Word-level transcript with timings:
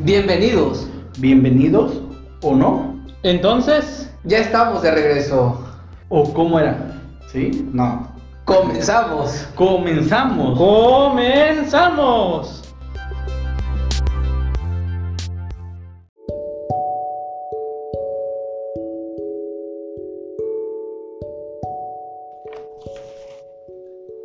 Bienvenidos. 0.00 0.88
¿Bienvenidos 1.18 2.02
o 2.42 2.56
no? 2.56 3.00
Entonces, 3.22 4.10
Ya 4.24 4.38
estamos 4.38 4.82
de 4.82 4.90
regreso. 4.90 5.64
¿O 6.08 6.34
cómo 6.34 6.58
era? 6.58 7.00
¿Sí? 7.30 7.68
No. 7.72 8.08
Comenzamos. 8.44 9.46
Comenzamos. 9.54 10.58
comenzamos. 10.58 12.60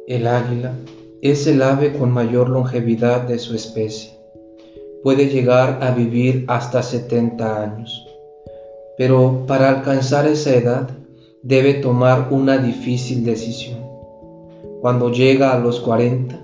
El 0.08 0.26
águila 0.26 0.74
es 1.22 1.46
el 1.46 1.62
ave 1.62 1.94
con 1.94 2.12
mayor 2.12 2.50
longevidad 2.50 3.22
de 3.22 3.38
su 3.38 3.54
especie. 3.54 4.19
Puede 5.02 5.30
llegar 5.30 5.80
a 5.82 5.92
vivir 5.92 6.44
hasta 6.50 6.84
70 6.84 7.64
años. 7.64 8.06
Pero 8.98 9.46
para 9.48 9.70
alcanzar 9.70 10.28
esa 10.28 10.54
edad 10.54 10.90
debe 11.42 11.76
tomar 11.76 12.28
una 12.32 12.58
difícil 12.58 13.24
decisión. 13.24 13.80
Cuando 14.82 15.10
llega 15.10 15.54
a 15.54 15.60
los 15.60 15.80
40, 15.80 16.38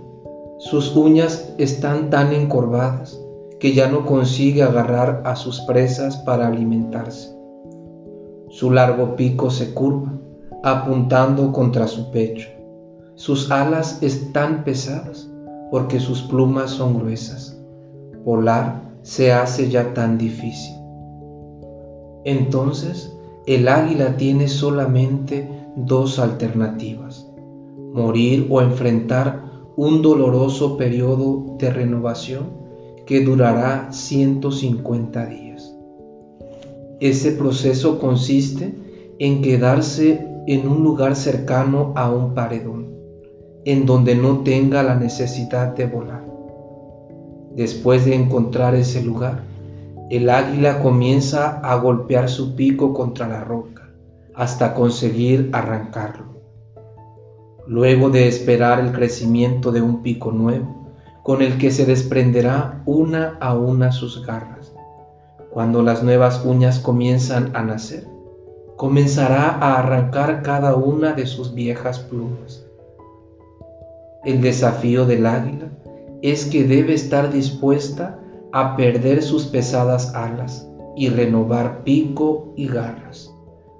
sus 0.59 0.95
uñas 0.95 1.53
están 1.57 2.09
tan 2.09 2.31
encorvadas 2.31 3.19
que 3.59 3.73
ya 3.73 3.89
no 3.89 4.05
consigue 4.05 4.63
agarrar 4.63 5.23
a 5.25 5.35
sus 5.35 5.59
presas 5.61 6.15
para 6.17 6.47
alimentarse. 6.47 7.35
Su 8.49 8.71
largo 8.71 9.17
pico 9.17 9.49
se 9.49 9.73
curva, 9.73 10.13
apuntando 10.63 11.51
contra 11.51 11.87
su 11.87 12.09
pecho. 12.09 12.47
Sus 13.15 13.51
alas 13.51 14.01
están 14.01 14.63
pesadas 14.63 15.29
porque 15.71 15.99
sus 15.99 16.21
plumas 16.21 16.71
son 16.71 16.99
gruesas. 16.99 17.54
Volar 18.25 18.81
se 19.03 19.31
hace 19.31 19.69
ya 19.69 19.93
tan 19.93 20.17
difícil. 20.17 20.75
Entonces, 22.23 23.15
el 23.45 23.67
águila 23.67 24.17
tiene 24.17 24.47
solamente 24.47 25.47
dos 25.75 26.17
alternativas, 26.17 27.31
morir 27.93 28.47
o 28.49 28.61
enfrentar 28.61 29.43
un 29.77 30.01
doloroso 30.01 30.75
periodo 30.75 31.55
de 31.59 31.69
renovación 31.69 32.49
que 33.05 33.23
durará 33.23 33.91
150 33.91 35.25
días. 35.27 35.75
Ese 36.99 37.31
proceso 37.31 37.99
consiste 37.99 38.73
en 39.19 39.43
quedarse 39.43 40.25
en 40.47 40.67
un 40.67 40.83
lugar 40.83 41.15
cercano 41.15 41.93
a 41.95 42.11
un 42.11 42.33
paredón, 42.33 42.95
en 43.65 43.85
donde 43.85 44.15
no 44.15 44.39
tenga 44.39 44.81
la 44.81 44.95
necesidad 44.95 45.75
de 45.75 45.85
volar. 45.85 46.24
Después 47.55 48.03
de 48.03 48.15
encontrar 48.15 48.75
ese 48.75 49.01
lugar, 49.01 49.43
el 50.09 50.29
águila 50.29 50.81
comienza 50.81 51.61
a 51.61 51.75
golpear 51.77 52.29
su 52.29 52.53
pico 52.53 52.93
contra 52.93 53.29
la 53.29 53.45
roca 53.45 53.89
hasta 54.35 54.73
conseguir 54.73 55.49
arrancarlo. 55.53 56.35
Luego 57.65 58.09
de 58.09 58.27
esperar 58.27 58.81
el 58.81 58.91
crecimiento 58.91 59.71
de 59.71 59.81
un 59.81 60.03
pico 60.03 60.31
nuevo, 60.31 60.91
con 61.23 61.41
el 61.41 61.57
que 61.57 61.71
se 61.71 61.85
desprenderá 61.85 62.83
una 62.85 63.37
a 63.39 63.55
una 63.55 63.93
sus 63.93 64.25
garras. 64.25 64.73
Cuando 65.49 65.81
las 65.81 66.03
nuevas 66.03 66.43
uñas 66.43 66.79
comienzan 66.79 67.55
a 67.55 67.63
nacer, 67.63 68.05
comenzará 68.75 69.49
a 69.49 69.79
arrancar 69.79 70.43
cada 70.43 70.75
una 70.75 71.13
de 71.13 71.25
sus 71.25 71.53
viejas 71.53 71.99
plumas. 71.99 72.65
El 74.25 74.41
desafío 74.41 75.05
del 75.05 75.25
águila 75.25 75.69
es 76.31 76.45
que 76.45 76.63
debe 76.63 76.95
estar 76.95 77.31
dispuesta 77.31 78.19
a 78.51 78.75
perder 78.75 79.21
sus 79.21 79.45
pesadas 79.45 80.15
alas 80.15 80.67
y 80.95 81.09
renovar 81.09 81.83
pico 81.83 82.51
y 82.55 82.67
garras 82.67 83.31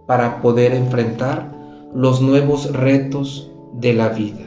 para 0.06 0.44
poder 0.44 0.74
enfrentar 0.74 1.52
los 1.96 2.22
nuevos 2.22 2.72
retos 2.72 3.52
de 3.74 3.94
la 3.94 4.10
vida. 4.10 4.46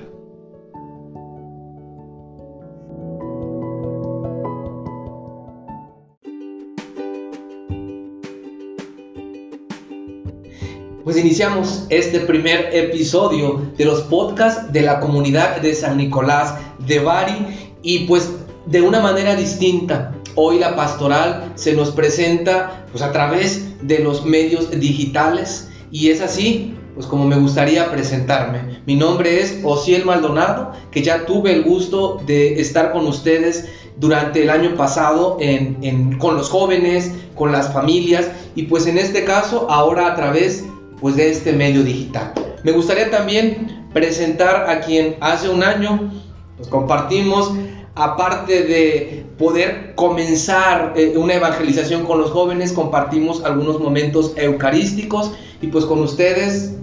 Pues 11.03 11.17
iniciamos 11.17 11.87
este 11.89 12.21
primer 12.21 12.69
episodio 12.77 13.62
de 13.77 13.84
los 13.87 14.03
podcasts 14.03 14.73
de 14.73 14.83
la 14.83 15.00
comunidad 15.00 15.61
de 15.61 15.75
San 15.75 15.97
Nicolás 15.97 16.55
de 16.87 17.00
Bari 17.00 17.68
y 17.83 18.00
pues 18.00 18.31
de 18.66 18.83
una 18.83 19.00
manera 19.00 19.34
distinta. 19.34 20.15
Hoy 20.34 20.59
la 20.59 20.77
pastoral 20.77 21.53
se 21.56 21.75
nos 21.75 21.91
presenta 21.91 22.87
pues 22.93 23.03
a 23.03 23.12
través 23.12 23.87
de 23.87 24.00
los 24.00 24.25
medios 24.25 24.71
digitales 24.71 25.69
y 25.91 26.11
es 26.11 26.21
así 26.21 26.75
pues 26.94 27.06
como 27.06 27.27
me 27.27 27.37
gustaría 27.37 27.91
presentarme. 27.93 28.83
Mi 28.84 28.97
nombre 28.97 29.41
es 29.41 29.61
Osiel 29.62 30.05
Maldonado, 30.05 30.72
que 30.91 31.00
ya 31.00 31.27
tuve 31.27 31.53
el 31.53 31.62
gusto 31.62 32.21
de 32.27 32.61
estar 32.61 32.91
con 32.91 33.06
ustedes 33.06 33.69
durante 33.99 34.43
el 34.43 34.50
año 34.50 34.75
pasado 34.75 35.37
en, 35.41 36.19
con 36.19 36.37
los 36.37 36.50
jóvenes, 36.50 37.12
con 37.37 37.53
las 37.53 37.72
familias 37.72 38.28
y 38.56 38.65
pues 38.65 38.87
en 38.87 38.99
este 38.99 39.25
caso 39.25 39.71
ahora 39.71 40.09
a 40.09 40.17
través 40.17 40.65
pues 41.00 41.15
de 41.15 41.31
este 41.31 41.53
medio 41.53 41.84
digital. 41.84 42.33
Me 42.65 42.72
gustaría 42.72 43.11
también 43.11 43.87
presentar 43.93 44.69
a 44.69 44.81
quien 44.81 45.17
hace 45.21 45.49
un 45.49 45.62
año 45.62 46.11
pues 46.59 46.69
compartimos 46.69 47.55
aparte 47.95 48.63
de 48.63 49.27
poder 49.39 49.95
comenzar 49.97 50.93
eh, 50.97 51.15
una 51.17 51.35
evangelización 51.35 52.05
con 52.05 52.19
los 52.19 52.31
jóvenes, 52.31 52.73
compartimos 52.73 53.45
algunos 53.45 53.81
momentos 53.81 54.35
eucarísticos 54.37 55.33
y 55.61 55.67
pues 55.69 55.85
con 55.85 56.01
ustedes, 56.01 56.77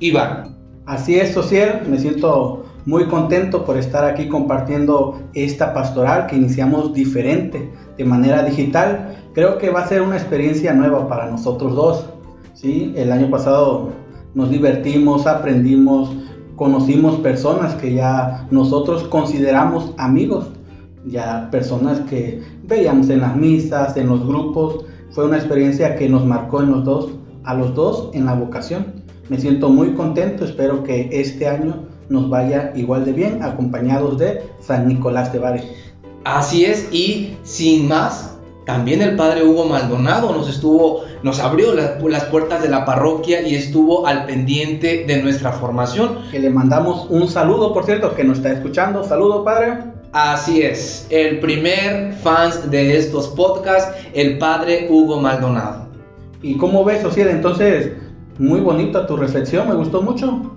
Iván. 0.00 0.56
Así 0.86 1.18
es, 1.18 1.32
Social, 1.32 1.82
me 1.88 1.98
siento 1.98 2.64
muy 2.86 3.06
contento 3.06 3.64
por 3.64 3.76
estar 3.76 4.04
aquí 4.04 4.28
compartiendo 4.28 5.20
esta 5.34 5.72
pastoral 5.74 6.26
que 6.26 6.36
iniciamos 6.36 6.92
diferente, 6.94 7.70
de 7.96 8.04
manera 8.04 8.42
digital. 8.42 9.16
Creo 9.34 9.58
que 9.58 9.70
va 9.70 9.82
a 9.82 9.88
ser 9.88 10.02
una 10.02 10.16
experiencia 10.16 10.72
nueva 10.72 11.06
para 11.06 11.30
nosotros 11.30 11.74
dos. 11.74 12.06
¿sí? 12.54 12.92
El 12.96 13.12
año 13.12 13.30
pasado 13.30 13.92
nos 14.34 14.50
divertimos, 14.50 15.26
aprendimos, 15.26 16.10
conocimos 16.56 17.16
personas 17.20 17.74
que 17.74 17.94
ya 17.94 18.46
nosotros 18.50 19.04
consideramos 19.04 19.92
amigos, 19.98 20.48
ya 21.06 21.48
personas 21.50 22.00
que 22.00 22.42
veíamos 22.64 23.10
en 23.10 23.20
las 23.20 23.36
misas, 23.36 23.96
en 23.96 24.08
los 24.08 24.26
grupos. 24.26 24.84
Fue 25.10 25.24
una 25.24 25.36
experiencia 25.36 25.96
que 25.96 26.08
nos 26.08 26.24
marcó 26.24 26.62
en 26.62 26.70
los 26.70 26.84
dos, 26.84 27.08
a 27.44 27.54
los 27.54 27.74
dos 27.74 28.10
en 28.14 28.26
la 28.26 28.34
vocación. 28.34 29.02
Me 29.28 29.38
siento 29.38 29.68
muy 29.68 29.94
contento, 29.94 30.44
espero 30.44 30.82
que 30.82 31.08
este 31.12 31.48
año 31.48 31.86
nos 32.08 32.28
vaya 32.28 32.72
igual 32.74 33.04
de 33.04 33.12
bien, 33.12 33.42
acompañados 33.42 34.18
de 34.18 34.42
San 34.60 34.88
Nicolás 34.88 35.32
de 35.32 35.38
Bari. 35.38 35.62
Así 36.24 36.64
es, 36.64 36.88
y 36.92 37.36
sin 37.42 37.88
más, 37.88 38.31
también 38.64 39.02
el 39.02 39.16
padre 39.16 39.44
Hugo 39.44 39.64
Maldonado 39.64 40.32
nos 40.32 40.48
estuvo, 40.48 41.04
nos 41.22 41.40
abrió 41.40 41.74
la, 41.74 41.98
las 42.00 42.24
puertas 42.26 42.62
de 42.62 42.68
la 42.68 42.84
parroquia 42.84 43.42
y 43.42 43.56
estuvo 43.56 44.06
al 44.06 44.24
pendiente 44.26 45.04
de 45.06 45.20
nuestra 45.20 45.52
formación. 45.52 46.18
Que 46.30 46.38
le 46.38 46.50
mandamos 46.50 47.06
un 47.10 47.28
saludo, 47.28 47.72
por 47.72 47.84
cierto, 47.84 48.14
que 48.14 48.22
nos 48.22 48.38
está 48.38 48.52
escuchando. 48.52 49.02
Saludo, 49.02 49.44
padre. 49.44 49.92
Así 50.12 50.60
es, 50.60 51.06
el 51.08 51.40
primer 51.40 52.12
fans 52.12 52.70
de 52.70 52.98
estos 52.98 53.28
podcasts, 53.28 53.96
el 54.12 54.36
padre 54.36 54.86
Hugo 54.90 55.18
Maldonado. 55.18 55.88
¿Y 56.42 56.58
cómo 56.58 56.84
ves, 56.84 57.02
Ociel? 57.02 57.28
Entonces, 57.28 57.92
muy 58.38 58.60
bonita 58.60 59.06
tu 59.06 59.16
reflexión, 59.16 59.68
me 59.68 59.74
gustó 59.74 60.02
mucho. 60.02 60.52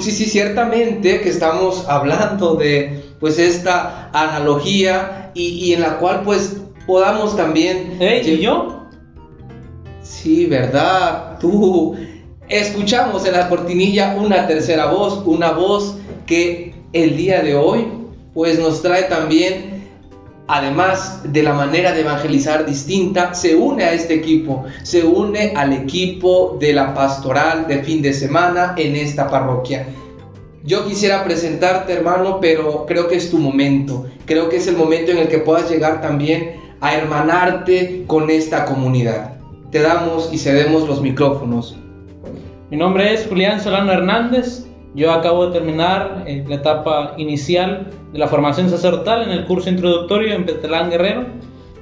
Sí, 0.00 0.12
sí, 0.12 0.26
ciertamente 0.26 1.20
que 1.22 1.28
estamos 1.28 1.88
hablando 1.88 2.54
de 2.54 3.02
pues 3.18 3.40
esta 3.40 4.10
analogía 4.12 5.32
y, 5.34 5.48
y 5.48 5.72
en 5.72 5.80
la 5.80 5.98
cual 5.98 6.22
pues 6.24 6.65
podamos 6.86 7.36
también... 7.36 7.96
¿Eh? 8.00 8.22
¿Y 8.24 8.38
yo? 8.38 8.86
Sí, 10.02 10.46
¿verdad? 10.46 11.38
Tú. 11.40 11.96
Escuchamos 12.48 13.26
en 13.26 13.32
la 13.32 13.48
cortinilla 13.48 14.14
una 14.16 14.46
tercera 14.46 14.86
voz, 14.86 15.22
una 15.26 15.50
voz 15.50 15.96
que 16.26 16.74
el 16.92 17.16
día 17.16 17.42
de 17.42 17.56
hoy 17.56 17.88
pues 18.32 18.58
nos 18.58 18.82
trae 18.82 19.04
también, 19.04 19.82
además 20.46 21.22
de 21.24 21.42
la 21.42 21.54
manera 21.54 21.92
de 21.92 22.02
evangelizar 22.02 22.66
distinta, 22.66 23.34
se 23.34 23.56
une 23.56 23.82
a 23.82 23.94
este 23.94 24.14
equipo, 24.14 24.64
se 24.82 25.04
une 25.04 25.54
al 25.56 25.72
equipo 25.72 26.56
de 26.60 26.72
la 26.72 26.94
pastoral 26.94 27.66
de 27.66 27.82
fin 27.82 28.02
de 28.02 28.12
semana 28.12 28.74
en 28.76 28.94
esta 28.94 29.26
parroquia. 29.26 29.86
Yo 30.62 30.86
quisiera 30.86 31.24
presentarte, 31.24 31.92
hermano, 31.94 32.38
pero 32.40 32.86
creo 32.86 33.08
que 33.08 33.16
es 33.16 33.30
tu 33.30 33.38
momento. 33.38 34.06
Creo 34.26 34.48
que 34.48 34.56
es 34.56 34.66
el 34.66 34.76
momento 34.76 35.12
en 35.12 35.18
el 35.18 35.28
que 35.28 35.38
puedas 35.38 35.70
llegar 35.70 36.00
también 36.00 36.65
a 36.80 36.94
hermanarte 36.94 38.04
con 38.06 38.30
esta 38.30 38.64
comunidad. 38.64 39.36
Te 39.70 39.80
damos 39.80 40.32
y 40.32 40.38
cedemos 40.38 40.86
los 40.88 41.00
micrófonos. 41.00 41.76
Mi 42.70 42.76
nombre 42.76 43.12
es 43.12 43.26
Julián 43.26 43.60
Solano 43.60 43.92
Hernández. 43.92 44.66
Yo 44.94 45.12
acabo 45.12 45.46
de 45.46 45.52
terminar 45.52 46.24
eh, 46.26 46.44
la 46.48 46.56
etapa 46.56 47.14
inicial 47.16 47.90
de 48.12 48.18
la 48.18 48.28
formación 48.28 48.70
sacerdotal 48.70 49.24
en 49.24 49.30
el 49.30 49.44
curso 49.44 49.68
introductorio 49.68 50.34
en 50.34 50.46
Petelán 50.46 50.90
Guerrero. 50.90 51.26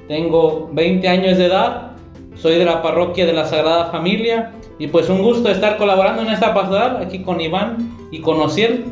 tengo 0.07 0.69
20 0.73 1.07
años 1.07 1.37
de 1.37 1.45
edad, 1.45 1.91
soy 2.35 2.55
de 2.55 2.65
la 2.65 2.81
parroquia 2.81 3.25
de 3.25 3.33
la 3.33 3.45
Sagrada 3.45 3.85
Familia 3.85 4.51
y 4.77 4.87
pues 4.87 5.09
un 5.09 5.21
gusto 5.21 5.49
estar 5.49 5.77
colaborando 5.77 6.21
en 6.23 6.29
esta 6.29 6.53
pastoral 6.53 6.97
aquí 6.97 7.23
con 7.23 7.39
Iván 7.39 7.95
y 8.11 8.19
con 8.19 8.39
Ociel. 8.41 8.85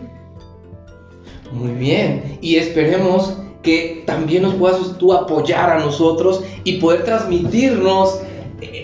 Muy 1.52 1.72
bien, 1.72 2.40
y 2.42 2.56
esperemos 2.56 3.38
que 3.64 4.04
también 4.06 4.44
nos 4.44 4.56
puedas 4.56 4.98
tú 5.00 5.14
apoyar 5.14 5.72
a 5.72 5.80
nosotros 5.80 6.44
y 6.64 6.74
poder 6.74 7.04
transmitirnos 7.04 8.20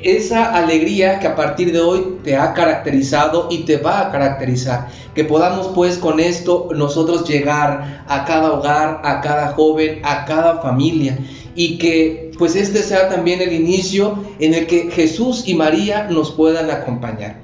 esa 0.04 0.56
alegría 0.56 1.20
que 1.20 1.28
a 1.28 1.36
partir 1.36 1.72
de 1.72 1.80
hoy 1.80 2.18
te 2.24 2.36
ha 2.36 2.54
caracterizado 2.54 3.48
y 3.50 3.60
te 3.60 3.78
va 3.78 4.02
a 4.02 4.12
caracterizar. 4.12 4.88
Que 5.14 5.24
podamos 5.24 5.68
pues 5.76 5.98
con 5.98 6.20
esto 6.20 6.70
nosotros 6.76 7.28
llegar 7.28 8.04
a 8.08 8.26
cada 8.26 8.54
hogar, 8.54 9.02
a 9.04 9.22
cada 9.22 9.50
joven, 9.50 10.02
a 10.04 10.26
cada 10.26 10.62
familia 10.62 11.18
y 11.56 11.78
que 11.78 12.32
pues 12.38 12.56
este 12.56 12.84
sea 12.84 13.10
también 13.10 13.42
el 13.42 13.54
inicio 13.54 14.18
en 14.40 14.54
el 14.54 14.66
que 14.66 14.90
Jesús 14.92 15.44
y 15.46 15.56
María 15.56 16.08
nos 16.10 16.32
puedan 16.32 16.72
acompañar. 16.72 17.42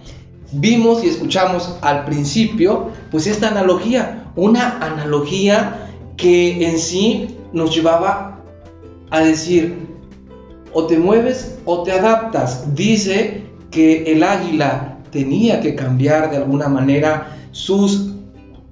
Vimos 0.52 1.04
y 1.04 1.10
escuchamos 1.10 1.76
al 1.82 2.06
principio 2.06 2.92
pues 3.12 3.28
esta 3.28 3.50
analogía, 3.50 4.32
una 4.36 4.78
analogía 4.80 5.86
que 6.18 6.68
en 6.70 6.80
sí 6.80 7.38
nos 7.54 7.76
llevaba 7.76 8.40
a 9.10 9.20
decir, 9.22 9.88
o 10.74 10.86
te 10.86 10.98
mueves 10.98 11.58
o 11.66 11.84
te 11.84 11.92
adaptas. 11.92 12.76
Dice 12.76 13.44
que 13.72 14.12
el 14.12 14.24
águila 14.24 15.00
tenía 15.12 15.62
que 15.62 15.76
cambiar 15.76 16.30
de 16.30 16.38
alguna 16.38 16.68
manera 16.68 17.38
sus 17.52 18.12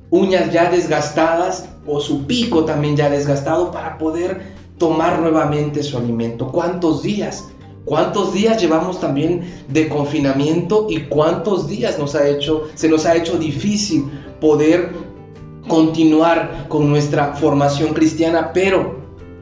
uñas 0.10 0.52
ya 0.52 0.70
desgastadas 0.70 1.70
o 1.88 2.00
su 2.00 2.26
pico 2.28 2.66
también 2.66 2.96
ya 2.96 3.10
desgastado 3.10 3.72
para 3.72 3.98
poder 3.98 4.42
tomar 4.78 5.20
nuevamente 5.20 5.82
su 5.82 5.98
alimento. 5.98 6.50
¿Cuántos 6.50 7.04
días? 7.04 7.46
¿Cuántos 7.86 8.34
días 8.34 8.62
llevamos 8.62 9.00
también 9.00 9.42
de 9.68 9.90
confinamiento 9.90 10.88
y 10.90 11.02
cuántos 11.04 11.68
días 11.68 12.00
nos 12.00 12.16
ha 12.16 12.28
hecho, 12.28 12.68
se 12.76 12.88
nos 12.88 13.06
ha 13.06 13.16
hecho 13.16 13.38
difícil 13.38 14.06
poder 14.40 14.94
continuar 15.68 16.66
con 16.68 16.90
nuestra 16.90 17.34
formación 17.36 17.94
cristiana, 17.94 18.52
pero 18.54 19.02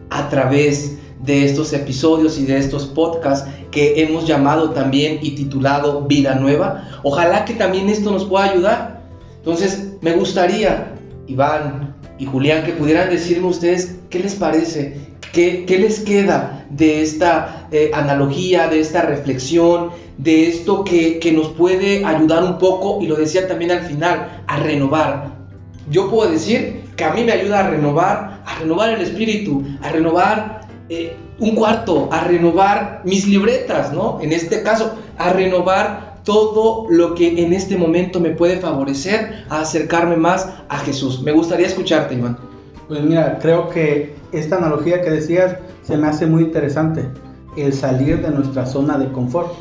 a 0.10 0.30
través 0.30 0.98
de 1.24 1.46
estos 1.46 1.72
episodios 1.74 2.40
y 2.40 2.46
de 2.46 2.58
estos 2.58 2.86
podcasts 2.86 3.50
que 3.70 4.02
hemos 4.02 4.28
llamado 4.28 4.72
también 4.72 5.20
y 5.22 5.32
titulado 5.32 6.02
Vida 6.02 6.36
Nueva. 6.36 6.88
Ojalá 7.04 7.46
que 7.46 7.54
también 7.54 7.90
esto 7.90 8.12
nos 8.12 8.26
pueda 8.26 8.46
ayudar. 8.46 9.02
Entonces, 9.38 9.94
me 10.02 10.14
gustaría, 10.14 10.96
Iván 11.28 11.96
y 12.18 12.26
Julián, 12.26 12.64
que 12.64 12.74
pudieran 12.74 13.10
decirme 13.10 13.48
ustedes 13.48 14.00
qué 14.10 14.20
les 14.20 14.36
parece, 14.36 14.98
qué, 15.32 15.66
qué 15.66 15.78
les 15.78 16.02
queda 16.02 16.66
de 16.70 17.02
esta 17.02 17.68
eh, 17.72 17.92
analogía, 17.94 18.68
de 18.68 18.80
esta 18.80 19.02
reflexión, 19.02 19.92
de 20.18 20.50
esto 20.50 20.84
que, 20.84 21.20
que 21.20 21.32
nos 21.32 21.50
puede 21.50 22.06
ayudar 22.06 22.44
un 22.44 22.58
poco, 22.58 23.00
y 23.02 23.08
lo 23.08 23.16
decía 23.16 23.48
también 23.48 23.72
al 23.72 23.82
final, 23.82 24.44
a 24.48 24.58
renovar. 24.58 25.41
Yo 25.90 26.10
puedo 26.10 26.30
decir 26.30 26.84
que 26.96 27.04
a 27.04 27.14
mí 27.14 27.24
me 27.24 27.32
ayuda 27.32 27.60
a 27.60 27.70
renovar, 27.70 28.44
a 28.46 28.60
renovar 28.60 28.90
el 28.92 29.02
espíritu, 29.02 29.64
a 29.82 29.90
renovar 29.90 30.68
eh, 30.90 31.16
un 31.40 31.56
cuarto, 31.56 32.10
a 32.12 32.24
renovar 32.26 33.02
mis 33.04 33.28
libretas, 33.28 33.92
¿no? 33.94 34.20
En 34.22 34.32
este 34.32 34.62
caso, 34.62 34.94
a 35.18 35.34
renovar 35.34 36.12
todo 36.24 36.86
lo 36.90 37.16
que 37.16 37.44
en 37.44 37.54
este 37.54 37.78
momento 37.78 38.20
me 38.20 38.32
puede 38.32 38.58
favorecer 38.58 39.46
a 39.50 39.62
acercarme 39.62 40.18
más 40.18 40.50
a 40.70 40.78
Jesús. 40.80 41.22
Me 41.24 41.32
gustaría 41.32 41.68
escucharte, 41.68 42.16
Iván. 42.16 42.38
Pues 42.88 43.02
mira, 43.02 43.40
creo 43.42 43.70
que 43.70 44.16
esta 44.32 44.58
analogía 44.58 45.02
que 45.02 45.10
decías 45.10 45.56
se 45.84 45.98
me 45.98 46.08
hace 46.08 46.28
muy 46.28 46.44
interesante, 46.44 47.06
el 47.58 47.74
salir 47.74 48.22
de 48.22 48.30
nuestra 48.30 48.66
zona 48.66 48.98
de 48.98 49.12
confort. 49.12 49.54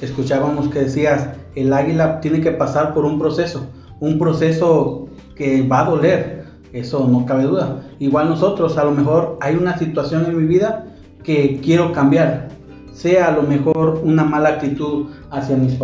Escuchábamos 0.00 0.68
que 0.68 0.80
decías, 0.80 1.28
el 1.54 1.72
águila 1.72 2.20
tiene 2.20 2.40
que 2.40 2.52
pasar 2.52 2.94
por 2.94 3.04
un 3.04 3.18
proceso, 3.18 3.66
un 4.00 4.18
proceso 4.18 5.08
que 5.36 5.66
va 5.66 5.80
a 5.80 5.90
doler, 5.90 6.44
eso 6.72 7.06
no 7.06 7.26
cabe 7.26 7.44
duda. 7.44 7.82
Igual 7.98 8.28
nosotros, 8.28 8.78
a 8.78 8.84
lo 8.84 8.92
mejor 8.92 9.38
hay 9.40 9.56
una 9.56 9.78
situación 9.78 10.24
en 10.26 10.38
mi 10.38 10.44
vida 10.44 10.86
que 11.22 11.60
quiero 11.62 11.92
cambiar. 11.92 12.48
Sea 12.92 13.28
a 13.28 13.32
lo 13.32 13.42
mejor 13.42 14.00
una 14.04 14.24
mala 14.24 14.50
actitud 14.50 15.06
hacia 15.30 15.56
mis, 15.56 15.78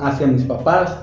hacia 0.00 0.26
mis 0.26 0.42
papás, 0.44 0.96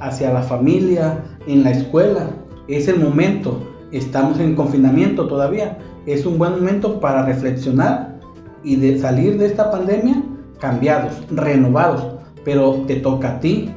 hacia 0.00 0.32
la 0.32 0.42
familia, 0.42 1.24
en 1.46 1.64
la 1.64 1.70
escuela. 1.70 2.30
Es 2.68 2.88
el 2.88 3.00
momento. 3.00 3.60
Estamos 3.92 4.40
en 4.40 4.54
confinamiento 4.54 5.26
todavía. 5.26 5.78
Es 6.06 6.26
un 6.26 6.38
buen 6.38 6.52
momento 6.52 7.00
para 7.00 7.24
reflexionar 7.24 8.18
y 8.62 8.76
de 8.76 8.98
salir 8.98 9.38
de 9.38 9.46
esta 9.46 9.70
pandemia 9.70 10.22
cambiados, 10.58 11.12
renovados. 11.30 12.06
Pero 12.44 12.82
te 12.86 12.96
toca 12.96 13.36
a 13.36 13.40
ti 13.40 13.70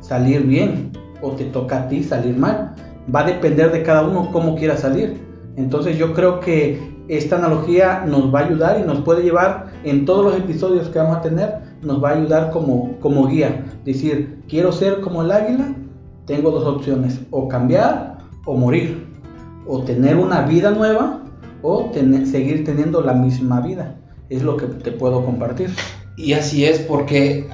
salir 0.00 0.42
bien 0.42 0.87
o 1.22 1.32
te 1.32 1.44
toca 1.44 1.84
a 1.84 1.88
ti 1.88 2.02
salir 2.02 2.36
mal 2.36 2.74
va 3.14 3.20
a 3.20 3.24
depender 3.24 3.72
de 3.72 3.82
cada 3.82 4.06
uno 4.06 4.30
cómo 4.32 4.56
quiera 4.56 4.76
salir. 4.76 5.20
Entonces 5.56 5.98
yo 5.98 6.12
creo 6.12 6.40
que 6.40 6.96
esta 7.08 7.36
analogía 7.36 8.04
nos 8.06 8.32
va 8.32 8.40
a 8.40 8.44
ayudar 8.46 8.80
y 8.80 8.86
nos 8.86 9.00
puede 9.00 9.22
llevar 9.22 9.72
en 9.84 10.04
todos 10.04 10.24
los 10.24 10.36
episodios 10.36 10.88
que 10.88 10.98
vamos 10.98 11.16
a 11.16 11.20
tener, 11.22 11.54
nos 11.82 12.02
va 12.02 12.10
a 12.10 12.16
ayudar 12.16 12.50
como, 12.50 12.98
como 13.00 13.26
guía. 13.26 13.64
Decir, 13.84 14.42
quiero 14.48 14.72
ser 14.72 15.00
como 15.00 15.22
el 15.22 15.30
águila, 15.30 15.74
tengo 16.26 16.50
dos 16.50 16.64
opciones, 16.64 17.20
o 17.30 17.48
cambiar 17.48 18.18
o 18.44 18.56
morir, 18.56 19.06
o 19.66 19.82
tener 19.82 20.16
una 20.16 20.42
vida 20.42 20.70
nueva 20.70 21.22
o 21.62 21.90
seguir 21.92 22.64
teniendo 22.64 23.00
la 23.02 23.14
misma 23.14 23.60
vida. 23.60 23.96
Es 24.28 24.42
lo 24.42 24.56
que 24.56 24.66
te 24.66 24.92
puedo 24.92 25.24
compartir. 25.24 25.70
Y 26.16 26.34
así 26.34 26.64
es, 26.64 26.80
porque 26.80 27.48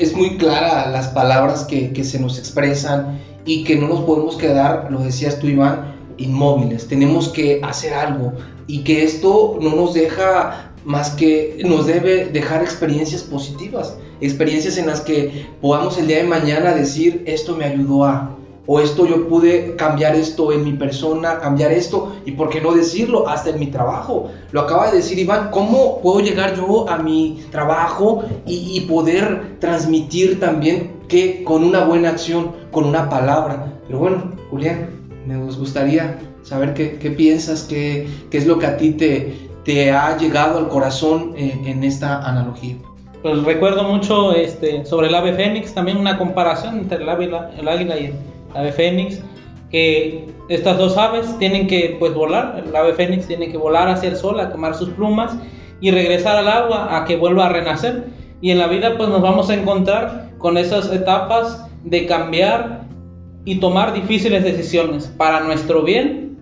es 0.00 0.14
muy 0.14 0.36
clara 0.36 0.88
las 0.90 1.08
palabras 1.08 1.64
que, 1.64 1.92
que 1.92 2.04
se 2.04 2.18
nos 2.18 2.38
expresan 2.38 3.20
y 3.44 3.64
que 3.64 3.76
no 3.76 3.88
nos 3.88 4.00
podemos 4.00 4.36
quedar, 4.36 4.88
lo 4.90 5.00
decías 5.00 5.38
tú 5.38 5.46
Iván, 5.46 5.94
inmóviles, 6.16 6.86
tenemos 6.88 7.28
que 7.28 7.60
hacer 7.62 7.94
algo 7.94 8.32
y 8.66 8.84
que 8.84 9.04
esto 9.04 9.58
no 9.60 9.74
nos 9.74 9.94
deja 9.94 10.72
más 10.84 11.10
que 11.10 11.62
nos 11.64 11.86
debe 11.86 12.26
dejar 12.26 12.62
experiencias 12.62 13.22
positivas, 13.22 13.96
experiencias 14.20 14.76
en 14.76 14.86
las 14.86 15.00
que 15.00 15.46
podamos 15.60 15.98
el 15.98 16.06
día 16.06 16.18
de 16.18 16.24
mañana 16.24 16.74
decir 16.74 17.22
esto 17.26 17.56
me 17.56 17.64
ayudó 17.64 18.04
a, 18.04 18.36
o 18.66 18.80
esto 18.80 19.06
yo 19.06 19.28
pude 19.28 19.76
cambiar 19.76 20.14
esto 20.14 20.52
en 20.52 20.64
mi 20.64 20.72
persona, 20.72 21.38
cambiar 21.38 21.72
esto, 21.72 22.16
y 22.24 22.32
por 22.32 22.48
qué 22.48 22.60
no 22.60 22.72
decirlo, 22.72 23.28
hasta 23.28 23.50
en 23.50 23.58
mi 23.58 23.66
trabajo. 23.66 24.30
Lo 24.52 24.62
acaba 24.62 24.90
de 24.90 24.98
decir 24.98 25.18
Iván, 25.18 25.50
¿cómo 25.50 26.00
puedo 26.00 26.20
llegar 26.20 26.56
yo 26.56 26.88
a 26.88 26.98
mi 26.98 27.44
trabajo 27.50 28.24
y, 28.46 28.80
poder 28.84 29.58
transmitir 29.60 30.38
también 30.38 30.92
que 31.08 31.42
con 31.42 31.64
una 31.64 31.84
buena 31.84 32.10
acción, 32.10 32.52
con 32.70 32.84
una 32.84 33.08
palabra? 33.08 33.80
Pero 33.86 33.98
bueno, 33.98 34.32
Julián, 34.50 34.90
me 35.26 35.38
gustaría 35.38 36.18
saber 36.42 36.74
qué, 36.74 36.98
qué 36.98 37.10
piensas, 37.10 37.62
qué, 37.62 38.06
qué, 38.30 38.38
es 38.38 38.46
lo 38.46 38.58
que 38.58 38.66
a 38.66 38.76
ti 38.76 38.92
te, 38.92 39.48
te 39.64 39.90
ha 39.90 40.16
llegado 40.16 40.58
al 40.58 40.68
corazón 40.68 41.32
en, 41.36 41.66
en 41.66 41.84
esta 41.84 42.22
analogía. 42.22 42.76
Pues 43.22 43.42
recuerdo 43.42 43.84
mucho 43.84 44.34
este, 44.34 44.84
sobre 44.84 45.08
el 45.08 45.14
ave 45.14 45.32
fénix, 45.32 45.72
también 45.72 45.96
una 45.96 46.18
comparación 46.18 46.78
entre 46.78 47.02
el 47.02 47.08
águila, 47.08 47.52
el 47.56 47.66
águila 47.66 47.98
y 47.98 48.04
el 48.06 48.14
ave 48.54 48.72
fénix, 48.72 49.20
que 49.70 50.26
estas 50.48 50.78
dos 50.78 50.96
aves 50.96 51.38
tienen 51.38 51.66
que 51.66 51.96
pues 51.98 52.14
volar, 52.14 52.62
el 52.64 52.74
ave 52.74 52.94
fénix 52.94 53.26
tiene 53.26 53.48
que 53.48 53.56
volar 53.56 53.88
hacia 53.88 54.10
el 54.10 54.16
sol 54.16 54.38
a 54.40 54.50
quemar 54.50 54.74
sus 54.74 54.90
plumas 54.90 55.36
y 55.80 55.90
regresar 55.90 56.36
al 56.36 56.48
agua 56.48 56.96
a 56.96 57.04
que 57.04 57.16
vuelva 57.16 57.46
a 57.46 57.48
renacer. 57.50 58.04
Y 58.40 58.50
en 58.50 58.58
la 58.58 58.66
vida 58.66 58.96
pues 58.96 59.08
nos 59.08 59.22
vamos 59.22 59.50
a 59.50 59.54
encontrar 59.54 60.30
con 60.38 60.58
esas 60.58 60.92
etapas 60.92 61.66
de 61.84 62.06
cambiar 62.06 62.82
y 63.44 63.56
tomar 63.56 63.92
difíciles 63.92 64.44
decisiones 64.44 65.06
para 65.16 65.40
nuestro 65.40 65.82
bien, 65.82 66.38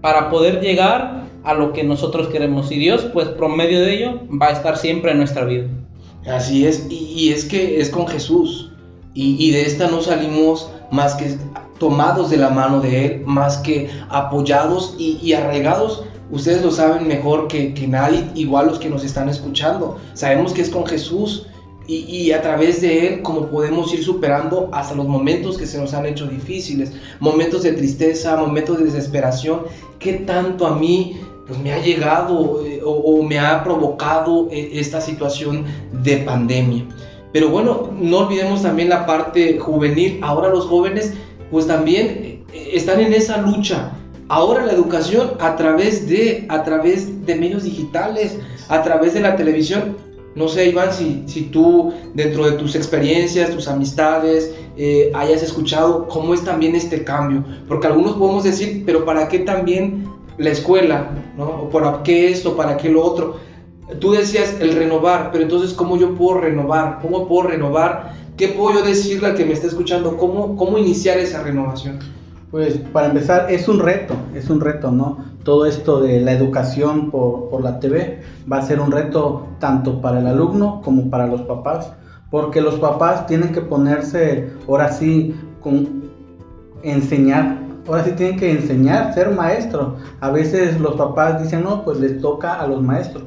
para 0.00 0.30
poder 0.30 0.60
llegar 0.60 1.24
a 1.44 1.54
lo 1.54 1.72
que 1.72 1.84
nosotros 1.84 2.28
queremos. 2.28 2.70
Y 2.72 2.78
Dios 2.78 3.06
pues 3.12 3.28
por 3.28 3.54
medio 3.54 3.80
de 3.80 3.94
ello 3.94 4.20
va 4.40 4.48
a 4.48 4.52
estar 4.52 4.76
siempre 4.76 5.12
en 5.12 5.18
nuestra 5.18 5.44
vida. 5.44 5.66
Así 6.26 6.66
es, 6.66 6.86
y, 6.90 7.30
es 7.30 7.44
que 7.44 7.80
es 7.80 7.88
con 7.88 8.08
Jesús. 8.08 8.72
Y, 9.18 9.50
de 9.50 9.62
esta 9.62 9.88
no 9.88 10.02
salimos 10.02 10.70
más 10.92 11.14
que 11.14 11.38
tomados 11.78 12.28
de 12.28 12.36
la 12.36 12.50
mano 12.50 12.80
de 12.80 13.06
Él, 13.06 13.22
más 13.24 13.56
que 13.56 13.88
apoyados 14.10 14.94
y, 14.98 15.32
arraigados. 15.32 16.04
Ustedes 16.30 16.62
lo 16.62 16.70
saben 16.70 17.08
mejor 17.08 17.48
que, 17.48 17.72
nadie, 17.88 18.28
igual 18.34 18.66
los 18.66 18.78
que 18.78 18.90
nos 18.90 19.04
están 19.04 19.30
escuchando. 19.30 19.96
Sabemos 20.12 20.52
que 20.52 20.60
es 20.60 20.68
con 20.68 20.84
Jesús 20.84 21.46
y, 21.86 22.30
a 22.32 22.42
través 22.42 22.82
de 22.82 23.06
Él 23.06 23.22
como 23.22 23.46
podemos 23.46 23.90
ir 23.94 24.04
superando 24.04 24.68
hasta 24.70 24.94
los 24.94 25.08
momentos 25.08 25.56
que 25.56 25.66
se 25.66 25.80
nos 25.80 25.94
han 25.94 26.04
hecho 26.04 26.26
difíciles, 26.26 26.92
momentos 27.18 27.62
de 27.62 27.72
tristeza, 27.72 28.36
momentos 28.36 28.78
de 28.78 28.84
desesperación, 28.84 29.62
que 29.98 30.12
tanto 30.12 30.66
a 30.66 30.76
mí 30.76 31.18
pues, 31.46 31.58
me 31.60 31.72
ha 31.72 31.78
llegado 31.78 32.66
eh, 32.66 32.82
o, 32.84 32.90
o 32.90 33.22
me 33.22 33.38
ha 33.38 33.64
provocado 33.64 34.48
eh, 34.50 34.72
esta 34.74 35.00
situación 35.00 35.64
de 36.02 36.18
pandemia. 36.18 36.84
Pero 37.36 37.50
bueno, 37.50 37.90
no 38.00 38.20
olvidemos 38.20 38.62
también 38.62 38.88
la 38.88 39.04
parte 39.04 39.58
juvenil. 39.58 40.20
Ahora 40.22 40.48
los 40.48 40.64
jóvenes 40.64 41.12
pues 41.50 41.66
también 41.66 42.44
eh, 42.50 42.70
están 42.72 42.98
en 42.98 43.12
esa 43.12 43.36
lucha 43.42 43.92
ahora 44.30 44.64
la 44.64 44.72
educación 44.72 45.32
a 45.38 45.54
través 45.54 46.08
de, 46.08 46.46
a 46.48 46.64
través 46.64 47.26
de 47.26 47.34
medios 47.34 47.64
digitales, 47.64 48.38
a 48.70 48.82
través 48.82 49.12
de 49.12 49.20
la 49.20 49.36
televisión. 49.36 49.98
No 50.34 50.48
sé, 50.48 50.70
Iván, 50.70 50.94
si, 50.94 51.24
si 51.26 51.42
tú 51.42 51.92
dentro 52.14 52.46
de 52.46 52.52
tus 52.52 52.74
experiencias, 52.74 53.50
tus 53.50 53.68
amistades, 53.68 54.54
eh, 54.78 55.12
hayas 55.14 55.42
escuchado 55.42 56.08
cómo 56.08 56.32
es 56.32 56.42
también 56.42 56.74
este 56.74 57.04
cambio. 57.04 57.44
Porque 57.68 57.86
algunos 57.86 58.14
podemos 58.14 58.44
decir, 58.44 58.82
pero 58.86 59.04
¿para 59.04 59.28
qué 59.28 59.40
también 59.40 60.08
la 60.38 60.52
escuela? 60.52 61.10
¿no? 61.36 61.68
¿Para 61.68 62.02
qué 62.02 62.30
esto? 62.30 62.56
¿Para 62.56 62.78
qué 62.78 62.88
lo 62.88 63.04
otro? 63.04 63.36
Tú 64.00 64.12
decías 64.12 64.56
el 64.60 64.74
renovar, 64.74 65.30
pero 65.30 65.44
entonces 65.44 65.72
¿cómo 65.72 65.96
yo 65.96 66.14
puedo 66.14 66.40
renovar? 66.40 66.98
¿Cómo 67.00 67.28
puedo 67.28 67.48
renovar? 67.48 68.14
¿Qué 68.36 68.48
puedo 68.48 68.80
yo 68.80 68.84
decirle 68.84 69.28
al 69.28 69.34
que 69.34 69.44
me 69.44 69.52
está 69.52 69.68
escuchando? 69.68 70.16
¿Cómo, 70.16 70.56
cómo 70.56 70.76
iniciar 70.76 71.18
esa 71.18 71.42
renovación? 71.42 72.00
Pues 72.50 72.78
para 72.92 73.08
empezar 73.08 73.50
es 73.50 73.68
un 73.68 73.78
reto, 73.78 74.14
es 74.34 74.50
un 74.50 74.60
reto, 74.60 74.90
¿no? 74.90 75.18
Todo 75.44 75.66
esto 75.66 76.00
de 76.00 76.20
la 76.20 76.32
educación 76.32 77.10
por, 77.10 77.48
por, 77.48 77.62
la 77.62 77.78
TV 77.78 78.22
va 78.50 78.58
a 78.58 78.62
ser 78.62 78.80
un 78.80 78.90
reto 78.90 79.46
tanto 79.60 80.00
para 80.00 80.20
el 80.20 80.26
alumno 80.26 80.80
como 80.84 81.08
para 81.08 81.26
los 81.26 81.42
papás, 81.42 81.92
porque 82.30 82.60
los 82.60 82.76
papás 82.76 83.26
tienen 83.26 83.52
que 83.52 83.60
ponerse 83.60 84.50
ahora 84.68 84.92
sí 84.92 85.34
con 85.60 86.02
enseñar, 86.82 87.58
ahora 87.86 88.04
sí 88.04 88.12
tienen 88.12 88.38
que 88.38 88.50
enseñar, 88.50 89.14
ser 89.14 89.30
maestro. 89.30 89.96
A 90.20 90.30
veces 90.30 90.80
los 90.80 90.94
papás 90.94 91.42
dicen, 91.42 91.62
no, 91.62 91.84
pues 91.84 91.98
les 92.00 92.20
toca 92.20 92.54
a 92.54 92.66
los 92.66 92.82
maestros, 92.82 93.24